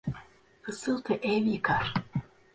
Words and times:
Fısıltı 0.61 1.13
ev 1.13 1.43
yıkar. 1.45 1.93